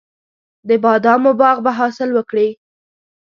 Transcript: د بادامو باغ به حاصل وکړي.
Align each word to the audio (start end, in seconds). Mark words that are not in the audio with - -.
د 0.67 0.69
بادامو 0.83 1.31
باغ 1.39 1.57
به 1.65 1.71
حاصل 1.79 2.09
وکړي. 2.13 2.49